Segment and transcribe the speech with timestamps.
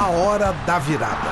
[0.00, 1.30] A hora da virada.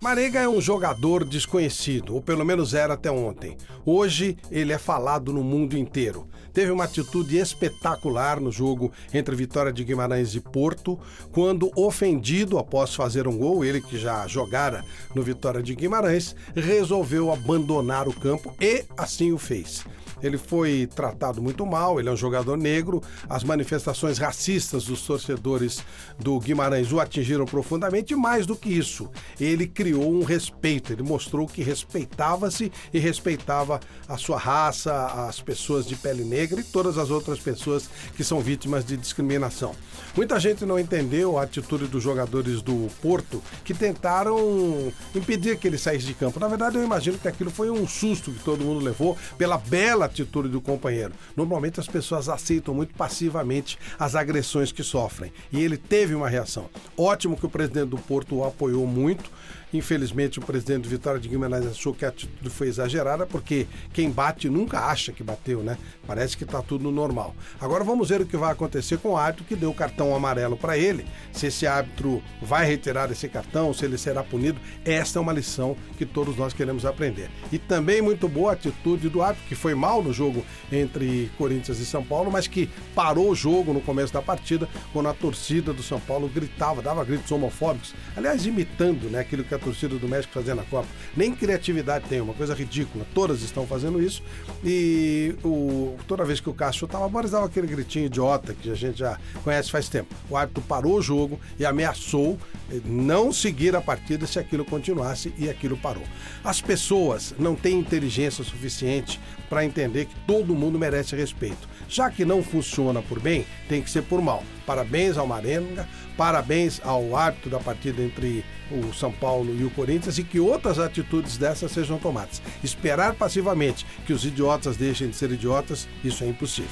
[0.00, 3.56] Marega é um jogador desconhecido, ou pelo menos era até ontem.
[3.84, 6.28] Hoje ele é falado no mundo inteiro.
[6.52, 10.96] Teve uma atitude espetacular no jogo entre Vitória de Guimarães e Porto,
[11.32, 14.84] quando, ofendido após fazer um gol, ele que já jogara
[15.16, 19.84] no Vitória de Guimarães, resolveu abandonar o campo e assim o fez.
[20.22, 23.02] Ele foi tratado muito mal, ele é um jogador negro.
[23.28, 25.84] As manifestações racistas dos torcedores
[26.18, 28.12] do Guimarães o atingiram profundamente.
[28.12, 29.10] E mais do que isso,
[29.40, 35.86] ele criou um respeito, ele mostrou que respeitava-se e respeitava a sua raça, as pessoas
[35.86, 39.74] de pele negra e todas as outras pessoas que são vítimas de discriminação.
[40.16, 45.78] Muita gente não entendeu a atitude dos jogadores do Porto que tentaram impedir que ele
[45.78, 46.40] saísse de campo.
[46.40, 50.07] Na verdade, eu imagino que aquilo foi um susto que todo mundo levou pela bela
[50.08, 51.12] atitude do companheiro.
[51.36, 55.32] Normalmente as pessoas aceitam muito passivamente as agressões que sofrem.
[55.52, 56.68] E ele teve uma reação.
[56.96, 59.30] Ótimo que o presidente do Porto o apoiou muito.
[59.72, 64.48] Infelizmente, o presidente Vitória de Guimarães achou que a atitude foi exagerada, porque quem bate
[64.48, 65.76] nunca acha que bateu, né?
[66.06, 67.34] Parece que está tudo normal.
[67.60, 70.56] Agora vamos ver o que vai acontecer com o árbitro que deu o cartão amarelo
[70.56, 71.04] para ele.
[71.32, 74.58] Se esse árbitro vai retirar esse cartão, se ele será punido.
[74.84, 77.30] Esta é uma lição que todos nós queremos aprender.
[77.52, 81.78] E também muito boa a atitude do árbitro, que foi mal no jogo entre Corinthians
[81.78, 85.72] e São Paulo, mas que parou o jogo no começo da partida, quando a torcida
[85.72, 87.94] do São Paulo gritava, dava gritos homofóbicos.
[88.16, 90.88] Aliás, imitando né, aquilo que a torcida do México fazia na Copa.
[91.16, 93.04] Nem criatividade tem, uma coisa ridícula.
[93.12, 94.22] Todas estão fazendo isso.
[94.64, 98.74] E o, toda vez que o Cássio chutava a bola, aquele gritinho idiota que a
[98.74, 100.14] gente já conhece faz tempo.
[100.30, 102.38] O árbitro parou o jogo e ameaçou
[102.84, 106.02] não seguir a partida se aquilo continuasse e aquilo parou.
[106.44, 111.68] As pessoas não têm inteligência suficiente para entender que todo mundo merece respeito.
[111.88, 114.42] Já que não funciona por bem, tem que ser por mal.
[114.66, 120.18] Parabéns ao Marenga, parabéns ao árbitro da partida entre o São Paulo e o Corinthians
[120.18, 122.42] e que outras atitudes dessas sejam tomadas.
[122.62, 126.68] Esperar passivamente que os idiotas deixem de ser idiotas, isso é impossível.